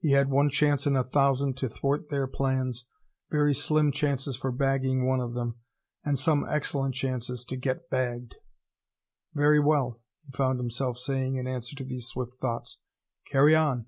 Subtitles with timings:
[0.00, 2.88] He had one chance in a thousand to thwart their plans,
[3.30, 5.60] very slim chances for bagging one of them,
[6.02, 8.38] and some excellent chances to get bagged!
[9.34, 12.80] "Very well," he found himself saying in answer to these swift thoughts.
[13.28, 13.86] "Carry on!"